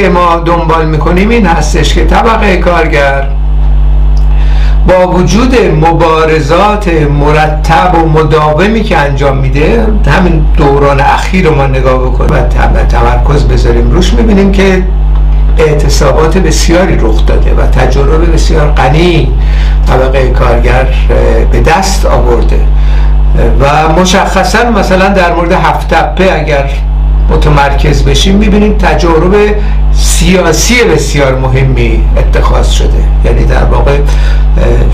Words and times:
که 0.00 0.08
ما 0.08 0.36
دنبال 0.36 0.86
می‌کنیم 0.86 1.28
این 1.28 1.46
هستش 1.46 1.94
که 1.94 2.04
طبقه 2.04 2.56
کارگر 2.56 3.26
با 4.88 5.08
وجود 5.08 5.56
مبارزات 5.80 6.88
مرتب 6.88 7.94
و 7.94 8.08
مداومی 8.08 8.82
که 8.82 8.98
انجام 8.98 9.36
میده 9.36 9.86
همین 10.06 10.44
دوران 10.56 11.00
اخیر 11.00 11.46
رو 11.46 11.54
ما 11.54 11.66
نگاه 11.66 11.98
بکنیم 11.98 12.34
و 12.34 12.82
تمرکز 12.88 13.44
بذاریم. 13.44 13.90
روش 13.90 14.12
می‌بینیم 14.12 14.52
که 14.52 14.82
اعتصابات 15.58 16.38
بسیاری 16.38 16.96
رخ 16.96 17.26
داده 17.26 17.54
و 17.54 17.66
تجربه 17.66 18.26
بسیار 18.26 18.70
غنی 18.70 19.32
طبقه 19.86 20.28
کارگر 20.28 20.86
به 21.52 21.60
دست 21.60 22.06
آورده. 22.06 22.60
و 23.60 23.92
مشخصا 24.00 24.70
مثلا 24.70 25.08
در 25.08 25.34
مورد 25.34 25.52
هفتپه 25.52 26.32
اگر 26.40 26.70
متمرکز 27.30 28.02
بشیم 28.02 28.36
می‌بینیم 28.36 28.78
تجارب 28.78 29.34
سیاسی 29.92 30.84
بسیار 30.84 31.38
مهمی 31.38 32.04
اتخاذ 32.16 32.70
شده. 32.70 33.04
یعنی 33.24 33.44
در 33.44 33.64
واقع 33.64 33.98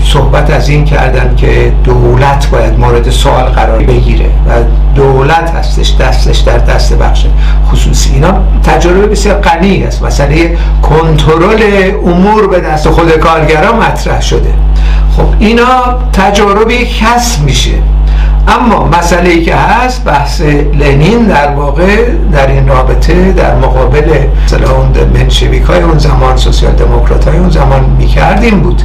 صحبت 0.05 0.49
از 0.49 0.69
این 0.69 0.85
کردن 0.85 1.35
که 1.35 1.71
دولت 1.83 2.47
باید 2.51 2.79
مورد 2.79 3.09
سوال 3.09 3.43
قرار 3.43 3.79
بگیره 3.79 4.25
و 4.25 4.51
دولت 4.95 5.49
هستش 5.49 5.95
دستش 5.99 6.37
در 6.37 6.57
دست 6.57 6.93
بخش 6.93 7.25
خصوصی. 7.71 8.13
اینا 8.13 8.33
تجربه 8.63 9.07
بسیار 9.07 9.35
غنی 9.35 9.83
است. 9.83 10.03
مسئله 10.03 10.57
کنترل 10.81 11.61
امور 12.05 12.47
به 12.47 12.59
دست 12.59 12.89
خود 12.89 13.11
کارگران 13.11 13.75
مطرح 13.75 14.21
شده. 14.21 14.53
خب 15.17 15.25
اینا 15.39 15.99
تجاربی 16.13 16.85
کسب 16.85 17.43
میشه. 17.43 17.71
اما 18.47 18.89
مسئله 18.97 19.29
ای 19.29 19.43
که 19.43 19.55
هست 19.55 20.05
بحث 20.05 20.41
لنین 20.73 21.25
در 21.25 21.51
واقع 21.51 22.05
در 22.31 22.47
این 22.47 22.67
رابطه 22.67 23.31
در 23.31 23.55
مقابل 23.55 24.13
اون 24.51 25.19
منشویک 25.19 25.63
های 25.63 25.81
اون 25.81 25.97
زمان 25.97 26.37
سوسیال 26.37 26.73
دموکرات 26.73 27.27
های 27.27 27.37
اون 27.37 27.49
زمان 27.49 27.85
می‌کردیم 27.97 28.59
بود 28.59 28.81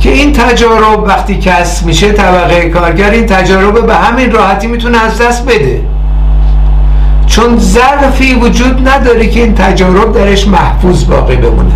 که 0.00 0.10
این 0.10 0.32
تجارب 0.32 1.02
وقتی 1.02 1.38
کسب 1.38 1.86
میشه 1.86 2.12
طبقه 2.12 2.68
کارگر 2.68 3.10
این 3.10 3.26
تجارب 3.26 3.86
به 3.86 3.94
همین 3.94 4.32
راحتی 4.32 4.66
می‌تونه 4.66 5.04
از 5.04 5.18
دست 5.18 5.46
بده. 5.46 5.80
چون 7.26 7.58
ظرفی 7.58 8.34
وجود 8.34 8.88
نداره 8.88 9.26
که 9.26 9.40
این 9.40 9.54
تجارب 9.54 10.12
درش 10.12 10.48
محفوظ 10.48 11.04
باقی 11.04 11.36
بمونه. 11.36 11.74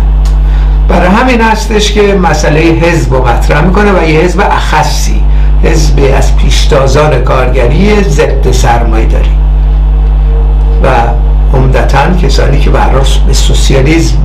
برای 0.89 1.07
همین 1.07 1.41
هستش 1.41 1.91
که 1.91 2.19
مسئله 2.23 2.59
حزب 2.59 3.13
رو 3.13 3.27
مطرح 3.27 3.61
می‌کنه 3.61 3.91
و 3.91 4.09
یه 4.09 4.19
حزب 4.19 4.39
اخصی. 4.51 5.22
حزب 5.63 6.13
از 6.17 6.37
پیشتازان 6.37 7.23
کارگری 7.23 8.03
ضد 8.03 8.51
سرمایه 8.51 9.05
داری. 9.05 9.31
و 10.83 10.87
عمدتا 11.57 12.17
کسانی 12.21 12.59
که 12.59 12.69
براش 12.69 13.19
به 13.27 13.33
سوسیالیسم 13.33 14.17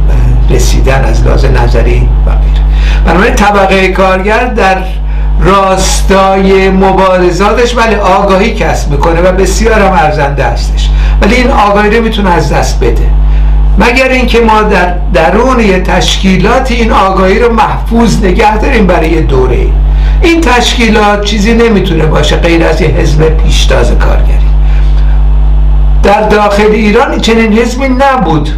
رسیدن 0.50 1.05
از 1.05 1.27
لحاظ 1.27 1.44
نظری 1.44 2.09
و 2.27 2.31
غیره. 2.31 2.62
بنابراین 3.05 3.34
طبقه 3.34 3.89
کارگر 3.89 4.44
در 4.44 4.77
راستای 5.41 6.70
مبارزاتش 6.70 7.77
ولی 7.77 7.94
آگاهی 7.94 8.55
کسب 8.55 8.91
می‌کنه 8.91 9.20
و 9.20 9.33
بسیار 9.33 9.81
هم 9.81 9.92
ارزنده 9.92 10.44
هستش. 10.44 10.89
ولی 11.22 11.34
این 11.34 11.50
آگاهی 11.50 11.97
رو 11.97 12.03
می‌تونه 12.03 12.31
از 12.31 12.53
دست 12.53 12.81
بده. 12.81 13.06
مگر 13.78 14.08
اینکه 14.08 14.40
ما 14.40 14.62
در 14.62 14.94
درون 15.12 15.60
یه 15.60 15.80
تشکیلات 15.80 16.70
این 16.70 16.92
آگاهی 16.92 17.38
رو 17.38 17.52
محفوظ 17.52 18.24
نگه 18.24 18.56
داریم 18.58 18.86
برای 18.86 19.10
یه 19.10 19.20
دوره. 19.20 19.66
این 20.22 20.40
تشکیلات 20.40 21.24
چیزی 21.24 21.54
نمی‌تونه 21.54 22.06
باشه 22.06 22.36
غیر 22.36 22.64
از 22.64 22.80
یه 22.80 22.88
حزب 22.88 23.28
پیشتاز 23.28 23.90
کارگری. 23.90 24.48
در 26.03 26.28
داخل 26.28 26.70
ایران 26.72 27.20
چنین 27.20 27.53
حزبی 27.53 27.88
نبود. 27.88 28.50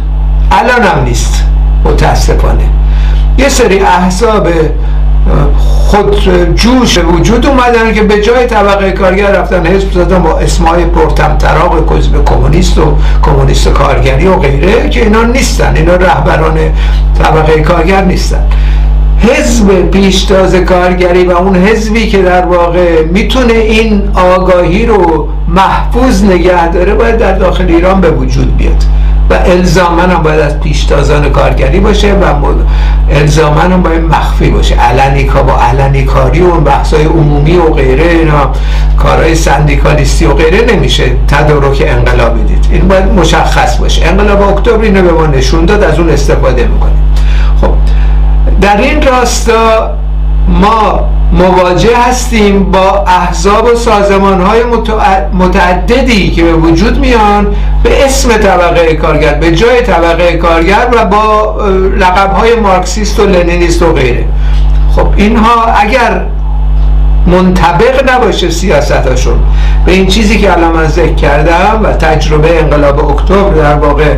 الان 0.51 0.81
هم 0.81 1.03
نیست. 1.03 1.45
متاسفانه. 1.85 2.63
یه 3.37 3.49
سری 3.49 3.79
احزاب 3.79 4.47
خود 5.57 6.15
جوش 6.55 6.97
وجود 6.97 7.45
اومدن 7.45 7.93
که 7.93 8.03
به 8.03 8.21
جای 8.21 8.45
طبقه 8.45 8.91
کارگر 8.91 9.31
رفتن 9.31 9.65
حزب 9.65 9.91
زدن 9.91 10.19
با 10.19 10.39
اسمای 10.39 10.85
پرتم 10.85 11.37
تراغ 11.37 11.93
حزب 11.97 12.25
کمونیست 12.25 12.77
و 12.77 12.95
کمونیست 13.23 13.67
کارگری 13.67 14.27
و 14.27 14.35
غیره 14.35 14.89
که 14.89 15.03
اینا 15.03 15.23
نیستن. 15.23 15.75
اینا 15.75 15.95
رهبران 15.95 16.57
طبقه 17.19 17.61
کارگر 17.61 18.03
نیستن. 18.03 18.43
حزب 19.19 19.89
پیشتاز 19.89 20.55
کارگری 20.55 21.23
و 21.23 21.31
اون 21.31 21.55
حزبی 21.55 22.07
که 22.07 22.21
در 22.21 22.45
واقع 22.45 23.03
می‌تونه 23.03 23.53
این 23.53 24.03
آگاهی 24.13 24.85
رو 24.85 25.27
محفوظ 25.47 26.23
نگه 26.23 26.67
داره 26.67 26.93
باید 26.95 27.17
در 27.17 27.33
داخل 27.33 27.65
ایران 27.67 28.01
به 28.01 28.11
وجود 28.11 28.57
بیاد. 28.57 28.83
و 29.29 29.33
الزامن 29.33 30.09
هم 30.11 30.23
باید 30.23 30.39
از 30.39 30.59
پیشتازان 30.59 31.29
کارگری 31.29 31.79
باشه 31.79 32.13
و 32.13 32.33
الزامن 33.11 33.71
هم 33.71 33.81
باید 33.81 34.01
مخفی 34.03 34.49
باشه. 34.49 34.75
علنی 34.75 35.23
با 35.23 35.57
علنی 35.57 36.03
کاری 36.03 36.41
و 36.41 36.51
بحثای 36.51 37.05
عمومی 37.05 37.57
و 37.57 37.73
غیره 37.73 38.03
اینا. 38.03 38.51
کارهای 38.97 39.35
سندیکالیستی 39.35 40.25
و 40.25 40.33
غیره 40.33 40.75
نمیشه 40.75 41.03
تدارک 41.27 41.83
انقلابی 41.87 42.43
دید 42.43 42.67
این 42.71 42.87
باید 42.87 43.05
مشخص 43.05 43.77
باشه. 43.77 44.05
انقلاب 44.05 44.41
اکتبر 44.41 44.83
اینو 44.83 45.01
به 45.01 45.11
ما 45.11 45.25
نشون 45.25 45.65
داد 45.65 45.83
از 45.83 45.99
اون 45.99 46.09
استفاده 46.09 46.67
می‌کنیم. 46.67 47.03
خب 47.61 47.73
در 48.61 48.77
این 48.77 49.01
راستا 49.01 50.00
ما 50.51 51.09
مواجه 51.31 51.97
هستیم 51.97 52.63
با 52.63 53.03
احزاب 53.07 53.65
و 53.65 53.75
سازمان 53.75 54.41
های 54.41 54.59
متعددی 55.33 56.31
که 56.31 56.43
به 56.43 56.53
وجود 56.53 56.99
میان 56.99 57.47
به 57.83 58.05
اسم 58.05 58.29
طبقه 58.29 58.93
کارگر 58.93 59.33
به 59.33 59.55
جای 59.55 59.81
طبقه 59.81 60.37
کارگر 60.37 60.87
و 60.93 61.05
با 61.05 61.55
لقب 61.97 62.33
های 62.33 62.55
مارکسیست 62.55 63.19
و 63.19 63.25
لنینیست 63.25 63.81
و 63.81 63.93
غیره. 63.93 64.25
خب 64.95 65.07
اینها 65.15 65.65
اگر 65.65 66.21
منطبق 67.27 68.11
نباشه 68.11 68.49
سیاستاشون 68.49 69.39
به 69.85 69.91
این 69.91 70.07
چیزی 70.07 70.39
که 70.39 70.51
الان 70.51 70.71
من 70.71 70.87
ذکر 70.87 71.13
کردم 71.13 71.79
و 71.83 71.93
تجربه 71.93 72.59
انقلاب 72.59 73.09
اکتبر 73.09 73.53
در 73.53 73.75
واقع 73.75 74.15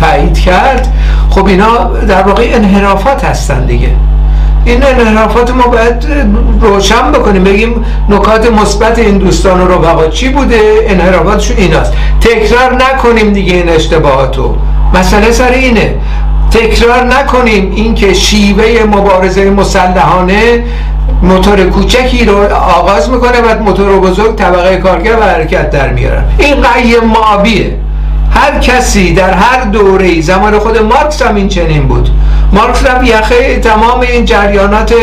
تایید 0.00 0.38
کرد 0.38 0.88
خب 1.30 1.46
اینا 1.46 1.84
در 2.08 2.22
واقع 2.22 2.50
انحرافات 2.52 3.24
هستن 3.24 3.66
دیگه. 3.66 3.90
این 4.64 4.82
انحرافات 4.84 5.50
ما 5.50 5.66
باید 5.66 6.06
روشن 6.60 7.12
بکنیم. 7.12 7.44
بگیم 7.44 7.84
نکات 8.08 8.52
مثبت 8.52 8.98
این 8.98 9.18
دوستان 9.18 9.60
و 9.60 9.68
رفقا 9.68 10.06
چی 10.06 10.28
بوده؟ 10.28 10.60
انحرافاتشون 10.88 11.56
ایناست 11.56 11.92
تکرار 12.20 12.74
نکنیم 12.74 13.32
دیگه 13.32 13.54
این 13.54 13.68
اشتباهاتو. 13.68 14.56
مسئله 14.94 15.32
سر 15.32 15.50
اینه. 15.50 15.94
تکرار 16.50 17.04
نکنیم 17.04 17.72
اینکه 17.74 18.14
شیوه 18.14 18.84
مبارزه 18.86 19.50
مسلحانه 19.50 20.64
موتور 21.22 21.64
کوچکی 21.64 22.24
رو 22.24 22.54
آغاز 22.54 23.10
می‌کنه 23.10 23.40
و 23.40 23.62
موتور 23.62 24.00
بزرگ 24.00 24.36
طبقه 24.36 24.76
کارگر 24.76 25.16
و 25.16 25.22
حرکت 25.22 25.70
در 25.70 25.92
میارن 25.92 26.24
این 26.38 26.54
قیم 26.54 27.04
معابیه 27.14 27.76
هر 28.34 28.58
کسی 28.58 29.14
در 29.14 29.32
هر 29.32 29.64
دوره 29.64 30.20
زمان 30.20 30.58
خود 30.58 30.78
مارکس 30.78 31.22
هم 31.22 31.34
این 31.34 31.48
چنین 31.48 31.88
بود. 31.88 32.10
مارکس 32.52 32.86
رفت 32.86 33.06
یخه 33.06 33.58
تمام 33.58 34.00
این 34.00 34.24
جریانات 34.24 34.94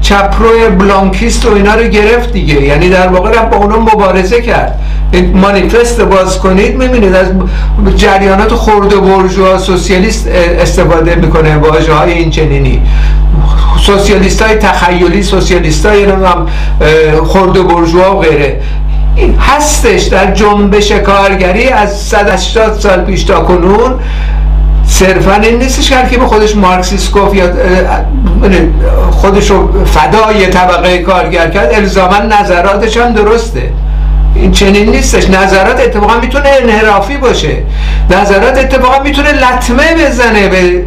چپرو 0.00 0.70
بلانکیست 0.78 1.46
و 1.46 1.54
اینا 1.54 1.74
رو 1.74 1.82
گرفت 1.82 2.32
دیگه. 2.32 2.62
یعنی 2.62 2.88
در 2.88 3.08
واقع 3.08 3.30
رفت 3.30 3.50
با 3.50 3.56
اونا 3.56 3.78
مبارزه 3.78 4.42
کرد. 4.42 4.78
این 5.12 5.36
مانیفست 5.38 6.00
باز 6.00 6.38
کنید 6.38 6.76
می‌بینید 6.76 7.14
از 7.14 7.26
جریانات 7.96 8.54
خرد 8.54 9.00
برجوها 9.00 9.58
سوسیالیست 9.58 10.28
استفاده 10.60 11.14
می‌کنه 11.14 11.56
واژه 11.56 11.92
های 11.92 12.12
این 12.12 12.30
چنینی 12.30 12.82
سوسیالیست 13.80 14.42
های 14.42 14.54
تخیلی 14.54 15.22
سوسیالیست 15.22 15.86
های 15.86 16.06
خرد 17.26 17.68
برجوها 17.68 18.16
و 18.16 18.20
غیره. 18.20 18.60
هستش 19.40 20.02
در 20.02 20.34
جنبش 20.34 20.92
کارگری 20.92 21.68
از 21.68 22.00
180 22.00 22.72
سال 22.72 23.04
پیش 23.04 23.24
تا 23.24 23.40
کنون. 23.40 23.94
صرفا 24.98 25.34
این 25.34 25.58
نیستش 25.58 25.92
که 26.10 26.18
به 26.18 26.26
خودش 26.26 26.56
مارکسیست 26.56 27.12
گفت 27.12 27.34
یا 27.34 27.44
خودش 29.10 29.50
رو 29.50 29.84
فدای 29.84 30.46
طبقه 30.46 30.98
کارگر 30.98 31.50
کرد 31.50 31.74
الزاما 31.74 32.18
نظراتش 32.18 32.96
هم 32.96 33.12
درسته. 33.12 33.62
این 34.34 34.52
چنین 34.52 34.90
نیستش. 34.90 35.30
نظرات 35.30 35.80
اتفاقا 35.80 36.20
می‌تونه 36.20 36.48
انحرافی 36.62 37.16
باشه. 37.16 37.56
نظرات 38.10 38.58
اتفاقا 38.58 39.02
می‌تونه 39.02 39.32
لطمه 39.32 39.94
بزنه 39.94 40.48
به 40.48 40.84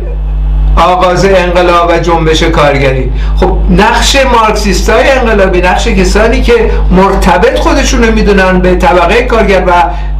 آغاز 0.75 1.25
انقلاب 1.25 1.89
و 1.89 1.99
جنبش 1.99 2.43
کارگری. 2.43 3.11
خب 3.35 3.57
نقش 3.69 4.17
مارکسیست 4.33 4.89
های 4.89 5.09
انقلابی 5.09 5.61
نقش 5.61 5.87
کسانی 5.87 6.41
که 6.41 6.71
مرتبط 6.91 7.59
خودشون 7.59 8.03
رو 8.03 8.13
می‌دونن 8.13 8.59
به 8.59 8.75
طبقه 8.75 9.23
کارگر 9.23 9.63
و 9.67 9.71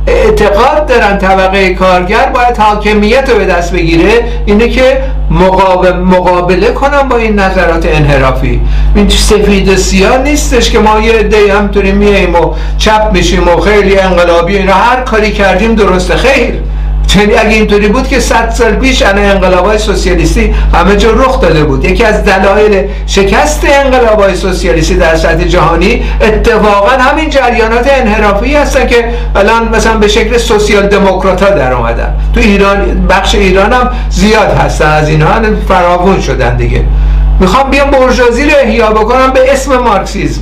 اعتقاد 0.09 0.85
دارن 0.85 1.17
طبقه 1.17 1.73
کارگر 1.73 2.25
باید 2.25 2.57
حاکمیت 2.57 3.29
رو 3.29 3.37
به 3.37 3.45
دست 3.45 3.71
بگیره 3.71 4.23
اینه 4.45 4.69
که 4.69 5.01
مقابله 6.05 6.71
کنن 6.71 7.09
با 7.09 7.17
این 7.17 7.39
نظرات 7.39 7.85
انحرافی. 7.85 8.61
این 8.95 9.09
سفید 9.09 9.69
و 9.69 9.75
سیاه 9.75 10.17
نیستش 10.17 10.71
که 10.71 10.79
ما 10.79 10.99
یه 10.99 11.13
عده 11.13 11.53
همطوری 11.53 11.91
میاییم 11.91 12.35
و 12.35 12.53
چپ 12.77 13.09
میشیم 13.13 13.47
و 13.47 13.59
خیلی 13.59 13.99
انقلابی 13.99 14.57
اینا 14.57 14.73
هر 14.73 15.01
کاری 15.01 15.31
کردیم 15.31 15.75
درسته 15.75 16.15
خیر. 16.15 16.53
چنین 17.09 17.39
اگه 17.39 17.49
اینطوری 17.49 17.87
بود 17.87 18.07
که 18.07 18.19
100 18.19 18.49
سال 18.49 18.71
پیش 18.71 19.01
انقلاب 19.01 19.65
های 19.65 19.77
سوسیالیستی 19.77 20.53
همه 20.73 20.95
جا 20.95 21.11
رخ 21.11 21.41
داده 21.41 21.63
بود. 21.63 21.85
یکی 21.85 22.03
از 22.03 22.23
دلایل 22.25 22.87
شکست 23.07 23.65
های 24.19 24.35
سوسیالیستی 24.35 24.95
در 24.95 25.15
سطح 25.15 25.43
جهانی 25.43 26.03
اتفاقا 26.21 26.89
همین 26.89 27.29
جریانات 27.29 27.87
انحرافی 27.91 28.55
هستن 28.55 28.87
که 28.87 29.09
الان 29.35 29.75
مثلا 29.75 29.97
به 29.97 30.07
شکل 30.07 30.37
سوسیال 30.37 30.87
دموکرات 30.87 31.43
ها 31.43 31.49
در 31.49 31.73
اومدن. 31.73 32.13
تو 32.33 32.39
ایران 32.39 33.07
بخش 33.07 33.35
ایران 33.35 33.73
هم 33.73 33.91
زیاد 34.09 34.57
هستن. 34.57 34.91
از 34.91 35.09
اینها 35.09 35.41
فراوون 35.67 36.21
شدن 36.21 36.57
دیگه. 36.57 36.83
می‌خوام 37.39 37.69
بیام 37.69 37.91
برجازی 37.91 38.43
رو 38.43 38.51
احیا 38.63 38.91
بکنم 38.91 39.31
به 39.33 39.53
اسم 39.53 39.77
مارکسیزم. 39.77 40.41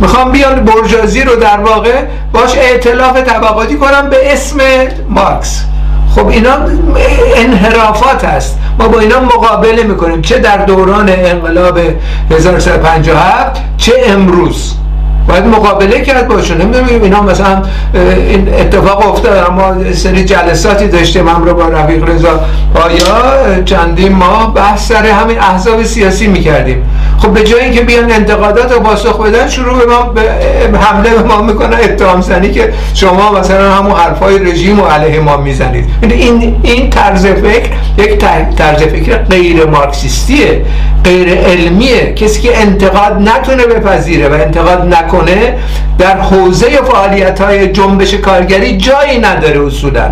می‌خوام 0.00 0.32
بیان 0.32 0.64
برجازی 0.64 1.22
رو 1.22 1.36
در 1.36 1.60
واقع 1.60 2.04
باش 2.32 2.56
اعتلاف 2.56 3.16
طبقاتی 3.16 3.76
کنم 3.76 4.10
به 4.10 4.32
اسم 4.32 4.58
مارکس. 5.08 5.64
خب 6.14 6.28
اینا 6.28 6.56
انحرافات 7.36 8.24
هست. 8.24 8.58
ما 8.78 8.88
با 8.88 9.00
اینا 9.00 9.20
مقابله 9.20 9.82
می‌کنیم. 9.82 10.22
چه 10.22 10.38
در 10.38 10.56
دوران 10.56 11.08
انقلاب 11.08 11.78
1357 12.30 13.60
چه 13.76 13.92
امروز. 14.06 14.74
باید 15.30 15.46
مقابله 15.46 16.00
کرد 16.00 16.28
باشون. 16.28 16.60
نمی‌دونم 16.60 17.02
اینا 17.02 17.22
مثلا 17.22 17.62
این 18.28 18.54
اتفاق 18.54 19.08
افتاد 19.08 19.50
ما 19.50 19.92
سری 19.94 20.24
جلساتی 20.24 20.88
داشتیم 20.88 21.28
هم 21.28 21.44
رو 21.44 21.54
با 21.54 21.68
رفیق 21.68 22.08
رضا. 22.08 22.40
آیا 22.74 23.62
چندین 23.64 24.12
ماه 24.12 24.54
بحث 24.54 24.88
سر 24.88 25.06
همین 25.06 25.38
احزاب 25.38 25.82
سیاسی 25.82 26.26
می‌کردیم؟ 26.26 26.82
خب 27.18 27.28
به 27.28 27.44
جای 27.44 27.60
اینکه 27.60 27.80
بیان 27.80 28.10
انتقادات 28.10 28.72
رو 28.72 28.80
پاسخ 28.80 29.20
بدن 29.20 29.48
شروع 29.48 29.78
به 29.78 29.86
ما 29.86 30.02
به 30.02 30.78
حمله 30.78 31.10
به 31.10 31.22
ما 31.22 31.42
می‌کنن 31.42 31.76
اتهام 31.84 32.20
زنی 32.20 32.50
که 32.50 32.72
شما 32.94 33.32
مثلا 33.32 33.72
همون 33.72 33.92
حرفای 33.92 34.38
رژیم 34.38 34.80
و 34.80 34.86
علیه 34.86 35.20
ما 35.20 35.36
می‌زنید. 35.36 35.84
یعنی 36.02 36.14
این 36.14 36.56
این 36.62 36.90
طرز 36.90 37.26
فکر 37.26 37.70
یک 37.98 38.18
طرز 38.56 38.82
فکر 38.82 39.16
غیر 39.16 39.64
مارکسیستیه 39.64 40.62
غیر 41.04 41.34
علمیه. 41.34 42.14
کسی 42.14 42.40
که 42.40 42.58
انتقاد 42.58 43.28
نتونه 43.28 43.66
بپذیره 43.66 44.28
و 44.28 44.32
انتقاد 44.32 44.94
نکنه 44.94 45.19
در 45.98 46.20
حوزه 46.20 46.66
فعالیت 46.66 47.40
های 47.40 47.72
جنبش 47.72 48.14
کارگری 48.14 48.76
جایی 48.76 49.18
نداره 49.18 49.66
اصولا. 49.66 50.10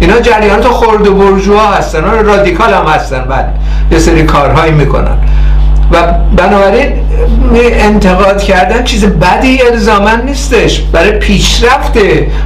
اینا 0.00 0.20
جریانات 0.20 0.64
خرد 0.64 1.08
و 1.08 1.14
برجوها 1.14 1.72
هستن 1.72 2.24
رادیکال 2.24 2.74
هم 2.74 2.86
هستن 2.86 3.20
بله 3.20 3.46
یه 3.92 3.98
سری 3.98 4.22
کارهایی 4.22 4.72
می‌کنن. 4.72 5.18
و 5.92 5.96
بنابراین 6.36 6.92
انتقاد 7.54 8.42
کردن 8.42 8.84
چیز 8.84 9.04
بدی 9.04 9.62
الزامن 9.62 10.22
نیستش. 10.26 10.80
برای 10.80 11.10
پیشرفت 11.10 11.98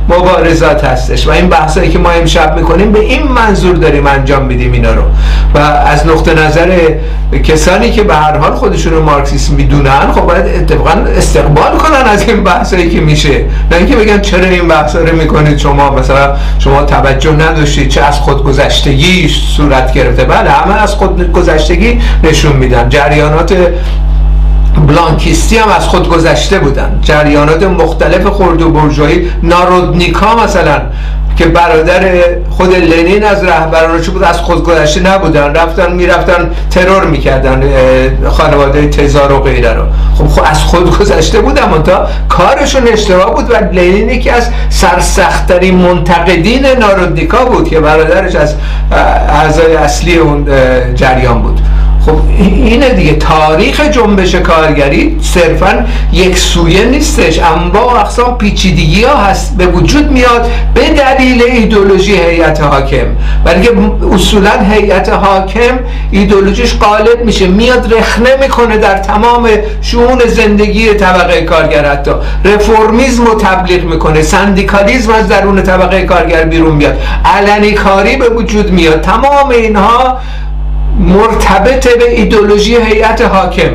مبارزات 0.09 0.85
هستش. 0.85 1.27
و 1.27 1.31
این 1.31 1.49
بحثایی 1.49 1.91
که 1.91 1.99
ما 1.99 2.11
امشب 2.11 2.57
می‌کنیم 2.57 2.93
به 2.93 3.01
این 3.01 3.23
منظور 3.23 3.77
داریم 3.77 4.07
انجام 4.07 4.45
میدیم 4.45 4.73
اینا 4.73 4.95
رو. 4.95 5.03
و 5.55 5.59
از 5.59 6.07
نقطه 6.07 6.35
نظر 6.35 6.79
کسانی 7.45 7.91
که 7.91 8.03
به 8.03 8.15
هر 8.15 8.37
حال 8.37 8.55
خودشون 8.55 8.93
رو 8.93 9.03
مارکسیسم 9.03 9.55
می‌دونن 9.55 10.13
خب 10.13 10.21
باید 10.21 10.47
اتفاقا 10.47 10.91
استقبال 10.91 11.77
کنن 11.77 12.09
از 12.09 12.29
این 12.29 12.45
بحثایی 12.45 12.91
که 12.91 13.01
میشه. 13.01 13.45
نه 13.71 13.77
اینکه 13.77 13.97
بگن 13.97 14.21
چرا 14.21 14.45
این 14.45 14.69
بحثا 14.69 14.99
رو 14.99 15.17
می‌کنید 15.17 15.59
شما؟ 15.59 15.91
مثلا 15.91 16.37
شما 16.59 16.83
توجه 16.83 17.33
نداشتید 17.33 17.89
چه 17.89 18.03
از 18.03 18.19
خودگذشتگی 18.19 19.29
صورت 19.57 19.93
گرفته. 19.93 20.25
بله 20.25 20.51
همه 20.51 20.83
از 20.83 20.95
خودگذشتگی 20.95 22.01
نشون 22.25 22.57
میدن. 22.57 22.89
جریانات 23.35 23.73
بلانکیستی 24.89 25.59
هم 25.59 25.69
از 25.69 25.87
خود 25.87 26.09
گذشته 26.09 26.59
بودن. 26.59 26.99
جریانات 27.03 27.63
مختلف 27.63 28.27
خرد 28.27 28.63
و 28.63 28.71
برجایی 28.71 29.31
نارودنیکا 29.43 30.37
مثلا 30.45 30.81
که 31.37 31.47
برادر 31.47 32.03
خود 32.51 32.75
لنین 32.75 33.25
از 33.25 33.45
رهبرانش 33.45 34.09
بود 34.09 34.23
از 34.23 34.39
خود 34.39 34.65
گذشته 34.65 35.01
نبودن. 35.01 35.55
رفتن 35.55 35.93
می‌رفتن 35.93 36.51
ترور 36.71 37.05
می‌کردن 37.05 37.63
خانواده 38.31 38.89
تزار 38.89 39.33
و 39.33 39.41
غیره 39.41 39.73
رو. 39.73 39.83
خب, 40.19 40.29
خب 40.29 40.43
از 40.51 40.63
خود 40.63 40.99
گذشته 40.99 41.41
بودن 41.41 41.83
تا 41.85 42.07
کارشون 42.29 42.89
اشتباه 42.89 43.35
بود 43.35 43.51
و 43.51 43.55
لنین 43.73 44.11
یکی 44.11 44.31
از 44.31 44.49
سرسختترین 44.71 45.75
منتقدین 45.75 46.67
نارودنیکا 46.67 47.45
بود 47.45 47.69
که 47.69 47.81
برادرش 47.81 48.35
از 48.35 48.55
اعضای 49.29 49.77
اصلی 49.77 50.17
اون 50.17 50.47
جریان 50.95 51.43
بود. 51.43 51.61
خب 52.07 52.17
اینه 52.39 52.89
دیگه. 52.89 53.13
تاریخ 53.13 53.81
جنبش 53.81 54.35
کارگری 54.35 55.17
صرفا 55.21 55.85
یک 56.13 56.39
سویه 56.39 56.85
نیستش. 56.85 57.41
اما 57.43 57.99
اقسام 57.99 58.39
پیچیدگی 58.39 59.05
ها 59.05 59.17
هست. 59.17 59.57
به 59.57 59.67
وجود 59.67 60.11
میاد 60.11 60.51
به 60.75 60.81
دلیل 60.81 61.43
ایدولوژی 61.43 62.15
هیئت 62.15 62.61
حاکم. 62.61 63.07
که 63.63 63.71
اصولا 64.15 64.51
هیئت 64.71 65.09
حاکم 65.09 65.79
ایدولوژیش 66.11 66.79
غالب 66.79 67.25
میشه. 67.25 67.47
میاد 67.47 67.95
رخنه 67.95 68.37
می‌کنه 68.41 68.79
در 68.79 68.99
تمام 68.99 69.49
شون 69.83 70.19
زندگی 70.27 70.95
طبقه 70.95 71.41
کارگر 71.43 71.85
حتی. 71.85 72.11
رفرمیزم 72.45 73.25
رو 73.25 73.35
تبلیغ 73.35 73.85
می‌کنه. 73.85 74.23
سندیکالیزم 74.23 75.13
از 75.13 75.29
درون 75.29 75.63
طبقه 75.63 76.03
کارگر 76.03 76.45
بیرون 76.45 76.75
میاد. 76.75 76.99
علنی 77.25 77.73
کاری 77.73 78.17
به 78.17 78.29
وجود 78.29 78.71
میاد. 78.71 79.01
تمام 79.01 79.49
اینها 79.51 80.19
مرتبط 80.99 81.99
به 81.99 82.11
ایدولوژی 82.11 82.77
هیئت 82.77 83.21
حاکم. 83.21 83.71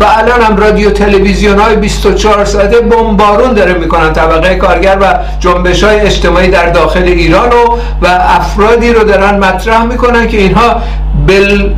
و 0.00 0.04
الان 0.04 0.42
هم 0.42 0.56
رادیو 0.56 0.90
تلویزیون 0.90 1.58
های 1.58 1.76
24 1.76 2.44
ساعته 2.44 2.80
بمبارون 2.80 3.52
داره 3.52 3.74
می‌کنن. 3.74 4.12
طبقه 4.12 4.54
کارگر 4.54 4.98
و 5.00 5.04
جنبش 5.40 5.84
های 5.84 6.00
اجتماعی 6.00 6.48
در 6.48 6.70
داخل 6.70 7.02
ایران 7.02 7.48
و, 7.48 7.76
و 8.02 8.06
افرادی 8.20 8.92
رو 8.92 9.04
دارن 9.04 9.38
مطرح 9.38 9.84
می‌کنن 9.84 10.28
که 10.28 10.36
اینها 10.36 10.76
بل 11.26 11.70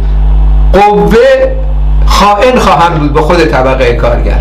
قوه 0.72 1.18
خائن 2.06 2.58
خواهند 2.58 2.98
بود 2.98 3.12
به 3.12 3.20
خود 3.20 3.44
طبقه 3.44 3.92
کارگر. 3.92 4.40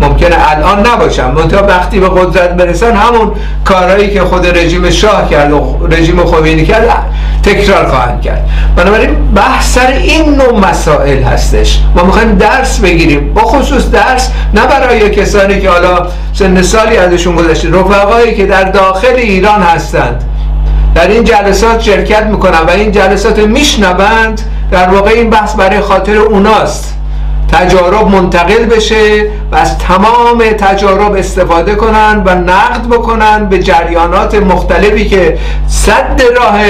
ممکنه 0.00 0.36
الان 0.50 0.86
نباشن. 0.86 1.30
منتها 1.30 1.62
وقتی 1.62 2.00
به 2.00 2.08
قدرت 2.08 2.50
برسن 2.50 2.96
همون 2.96 3.32
کارهایی 3.64 4.10
که 4.10 4.20
خود 4.20 4.58
رژیم 4.58 4.90
شاه 4.90 5.30
کرد 5.30 5.52
و 5.52 5.78
رژیم 5.90 6.24
خوینی 6.24 6.66
کرد 6.66 7.06
تکرار 7.42 7.86
خواهند 7.86 8.22
کرد. 8.22 8.48
بنابراین 8.76 9.32
بحث 9.34 9.74
سر 9.74 9.86
این 9.86 10.34
نوع 10.34 10.58
مسائل 10.70 11.22
هستش. 11.22 11.80
ما 11.96 12.02
می‌خوایم 12.02 12.34
درس 12.34 12.80
بگیریم. 12.80 13.34
با 13.34 13.42
خصوص 13.42 13.90
درس 13.90 14.30
نه 14.54 14.66
برای 14.66 15.10
کسانی 15.10 15.60
که 15.60 15.70
حالا 15.70 16.06
سن 16.32 16.62
سالی 16.62 16.96
ازشون 16.96 17.36
گذشته 17.36 17.68
رفقایی 17.68 18.34
که 18.34 18.46
در 18.46 18.64
داخل 18.64 19.14
ایران 19.16 19.62
هستند. 19.62 20.24
در 20.94 21.08
این 21.08 21.24
جلسات 21.24 21.80
شرکت 21.80 22.22
می‌کنن 22.22 22.60
و 22.66 22.70
این 22.70 22.92
جلسات 22.92 23.38
میشنوند. 23.38 24.40
در 24.70 24.88
واقع 24.88 25.10
این 25.10 25.30
بحث 25.30 25.54
برای 25.54 25.80
خاطر 25.80 26.16
اوناست. 26.16 26.94
تجارب 27.52 28.08
منتقل 28.08 28.64
بشه 28.64 29.26
و 29.52 29.56
از 29.56 29.78
تمام 29.78 30.42
تجارب 30.58 31.12
استفاده 31.12 31.74
کنن 31.74 32.22
و 32.26 32.34
نقد 32.34 32.86
بکنن 32.90 33.48
به 33.48 33.58
جریانات 33.58 34.34
مختلفی 34.34 35.08
که 35.08 35.38
صد 35.68 36.22
راه 36.36 36.60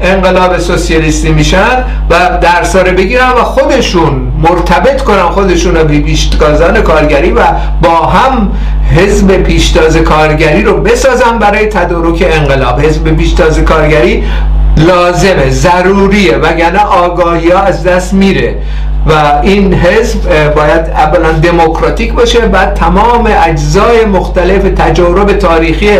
انقلاب 0.00 0.58
سوسیالیستی 0.58 1.32
میشن 1.32 1.84
و 2.10 2.38
درس 2.40 2.76
بگیرن 2.76 3.30
و 3.30 3.44
خودشون 3.44 4.32
مرتبط 4.42 5.02
کنن 5.02 5.22
خودشون 5.22 5.76
رو 5.76 5.84
به 5.84 6.00
پیشتازان 6.00 6.82
کارگری 6.82 7.30
و 7.30 7.40
با 7.82 8.06
هم 8.06 8.50
حزب 8.96 9.36
پیشتاز 9.36 9.96
کارگری 9.96 10.62
رو 10.62 10.80
بسازن 10.80 11.38
برای 11.38 11.66
تدارک 11.66 12.24
انقلاب. 12.30 12.80
حزب 12.80 13.16
پیشتاز 13.16 13.58
کارگری 13.58 14.24
لازمه 14.76 15.50
ضروریه 15.50 16.36
وگرنه 16.36 16.78
آگاهی 16.78 17.50
ها 17.50 17.60
از 17.60 17.84
دست 17.84 18.14
میره. 18.14 18.58
و 19.06 19.40
این 19.42 19.74
حزب 19.74 20.54
باید 20.54 20.90
اولا 20.90 21.32
دموکراتیک 21.32 22.12
باشه 22.12 22.40
بعد 22.40 22.74
تمام 22.74 23.28
اجزای 23.44 24.04
مختلف 24.04 24.62
تجارب 24.62 25.32
تاریخی 25.32 25.90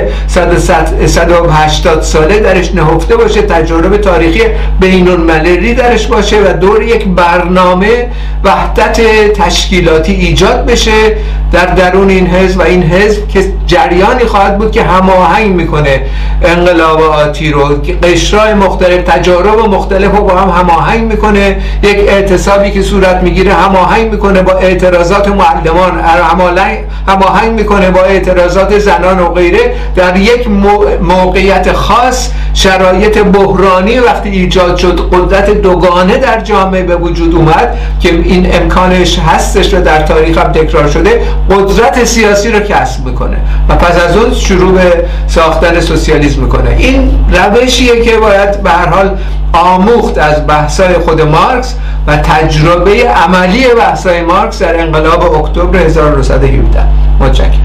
180 1.06 2.02
ساله 2.02 2.40
درش 2.40 2.74
نهفته 2.74 3.16
باشه 3.16 3.42
تجارب 3.42 3.96
تاریخی 3.96 4.42
بین 4.80 5.08
المللی 5.08 5.74
درش 5.74 6.06
باشه 6.06 6.36
و 6.40 6.52
دور 6.52 6.82
یک 6.82 7.08
برنامه 7.08 8.08
وحدت 8.44 9.00
تشکیلاتی 9.32 10.12
ایجاد 10.12 10.66
بشه 10.66 11.16
در 11.52 11.66
درون 11.66 12.10
این 12.10 12.26
حزب 12.26 12.58
و 12.58 12.62
این 12.62 12.82
حزب 12.82 13.28
که 13.28 13.44
جریانی 13.66 14.24
خواهد 14.24 14.58
بود 14.58 14.72
که 14.72 14.82
هماهنگ 14.82 15.54
می‌کنه 15.54 16.00
انقلاباتی 16.42 17.50
رو 17.50 17.82
قشرهای 18.02 18.54
مختلف 18.54 19.02
تجارب 19.02 19.58
مختلف 19.58 20.16
رو 20.16 20.24
با 20.24 20.34
هم 20.34 20.60
هماهنگ 20.60 21.04
می‌کنه. 21.04 21.56
یک 21.82 21.96
اعتصابی 22.08 22.70
که 22.70 22.82
صورت 22.94 23.22
می‌گیره 23.22 23.54
هماهنگ 23.54 24.10
می‌کنه 24.10 24.42
با 24.42 24.52
اعتراضات 24.52 25.28
معلمان 25.28 26.00
هماهنگ 27.08 27.52
می‌کنه 27.52 27.90
با 27.90 28.00
اعتراضات 28.00 28.78
زنان 28.78 29.18
و 29.18 29.28
غیره 29.28 29.74
در 29.96 30.16
یک 30.16 30.48
موقعیت 31.00 31.72
خاص 31.72 32.30
شرایط 32.54 33.18
بحرانی 33.18 33.98
وقتی 33.98 34.28
ایجاد 34.28 34.76
شد 34.76 35.10
قدرت 35.12 35.50
دوگانه 35.50 36.16
در 36.16 36.40
جامعه 36.40 36.82
به 36.82 36.96
وجود 36.96 37.34
اومد 37.34 37.76
که 38.00 38.08
این 38.08 38.54
امکانش 38.54 39.18
هستش 39.18 39.74
و 39.74 39.80
در 39.80 40.02
تاریخ 40.02 40.38
هم 40.38 40.52
تکرار 40.52 40.88
شده 40.88 41.22
قدرت 41.50 42.04
سیاسی 42.04 42.50
رو 42.52 42.60
کسب 42.60 43.06
می‌کنه 43.06 43.36
و 43.68 43.74
پس 43.74 44.00
از 44.08 44.16
اون 44.16 44.34
شروع 44.34 44.72
به 44.72 45.04
ساختن 45.26 45.80
سوسیالیسم 45.80 46.40
می‌کنه. 46.40 46.70
این 46.78 47.10
روشیه 47.32 48.02
که 48.02 48.16
باید 48.16 48.62
به 48.62 48.70
هر 48.70 48.88
حال 48.88 49.18
آموخت 49.52 50.18
از 50.18 50.46
بحثای 50.46 50.94
خود 50.94 51.22
مارکس 51.22 51.74
و 52.06 52.16
تجربه 52.84 53.08
عملی 53.08 53.66
بحثای 53.78 54.22
مارکس 54.22 54.62
در 54.62 54.80
انقلاب 54.80 55.34
اکتبر 55.34 55.78
1917 55.78 56.86
متشکرم. 57.20 57.63